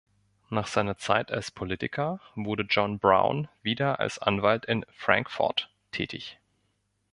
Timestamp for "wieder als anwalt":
3.61-4.65